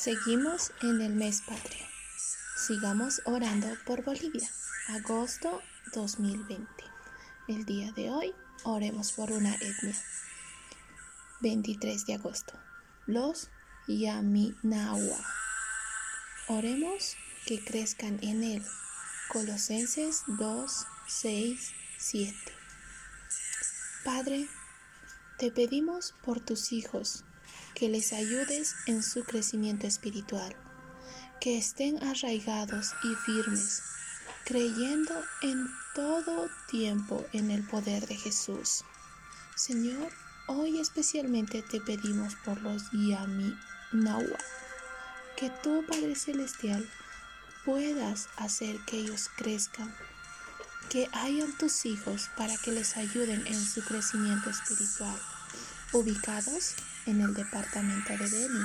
[0.00, 1.84] Seguimos en el mes patrio.
[2.56, 4.48] Sigamos orando por Bolivia.
[4.90, 5.60] Agosto
[5.92, 6.68] 2020.
[7.48, 8.32] El día de hoy
[8.62, 10.00] oremos por una etnia.
[11.40, 12.54] 23 de agosto.
[13.06, 13.50] Los
[13.88, 15.18] Yaminawa.
[16.46, 18.64] Oremos que crezcan en él.
[19.32, 22.36] Colosenses 2, 6, 7.
[24.04, 24.48] Padre,
[25.38, 27.24] te pedimos por tus hijos
[27.74, 30.54] que les ayudes en su crecimiento espiritual,
[31.40, 33.82] que estén arraigados y firmes,
[34.44, 38.84] creyendo en todo tiempo en el poder de Jesús.
[39.54, 40.12] Señor,
[40.48, 43.54] hoy especialmente te pedimos por los Yami
[45.36, 46.88] que tú, Padre Celestial,
[47.64, 49.94] puedas hacer que ellos crezcan,
[50.90, 55.18] que hayan tus hijos para que les ayuden en su crecimiento espiritual,
[55.92, 56.74] ubicados
[57.08, 58.64] en el departamento de Beni,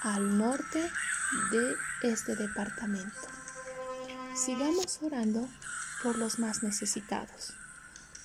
[0.00, 0.90] al norte
[1.52, 3.20] de este departamento.
[4.34, 5.48] Sigamos orando
[6.02, 7.54] por los más necesitados.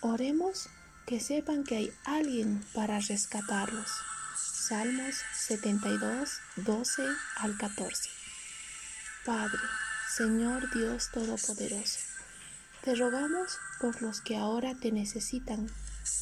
[0.02, 0.70] Oremos
[1.06, 3.92] que sepan que hay alguien para rescatarlos.
[4.36, 7.04] Salmos 72, 12
[7.38, 8.10] al 14.
[9.24, 9.60] Padre,
[10.18, 12.00] Señor Dios Todopoderoso,
[12.84, 15.70] te rogamos por los que ahora te necesitan,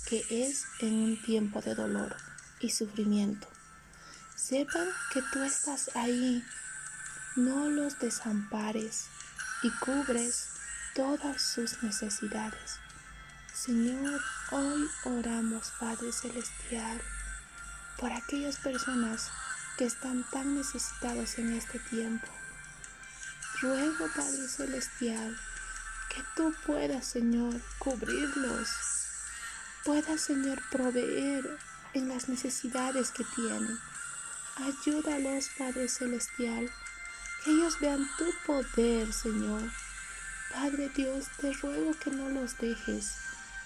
[0.06, 2.18] que es en un tiempo de dolor
[2.60, 3.48] y sufrimiento.
[4.36, 6.44] Sepan que tú estás ahí,
[7.36, 9.08] no los desampares
[9.64, 10.50] y cubres
[10.96, 12.80] todas sus necesidades.
[13.54, 14.22] Señor,
[14.52, 17.02] hoy oramos, Padre Celestial,
[17.98, 19.30] por aquellas personas
[19.78, 22.28] que están tan necesitados en este tiempo.
[23.62, 25.38] Ruego, Padre Celestial,
[26.10, 28.70] que tú puedas, Señor, cubrirlos,
[29.84, 31.60] puedas, Señor, proveer
[31.94, 33.78] en las necesidades que tienen.
[34.58, 36.70] Ayúdalos, Padre Celestial,
[37.44, 39.62] que ellos vean tu poder, Señor.
[40.54, 43.16] Padre Dios, te ruego que no los dejes,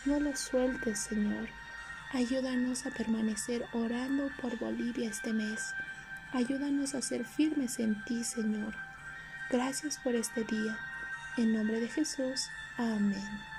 [0.05, 1.49] no los sueltes, Señor.
[2.11, 5.73] Ayúdanos a permanecer orando por Bolivia este mes.
[6.31, 8.75] Ayúdanos a ser firmes en ti, Señor.
[9.49, 10.77] Gracias por este día.
[11.37, 12.49] En nombre de Jesús.
[12.77, 13.52] Amén.